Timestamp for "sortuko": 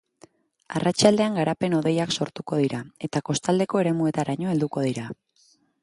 2.17-2.61